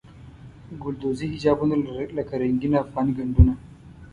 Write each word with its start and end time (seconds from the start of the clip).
ګلدوزي 0.81 1.25
حجابونه 1.33 1.75
لکه 2.17 2.33
رنګین 2.41 2.73
افغاني 2.83 3.11
ګنډونه. 3.17 3.53